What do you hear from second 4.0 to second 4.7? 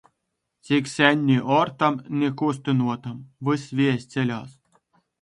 ceļās.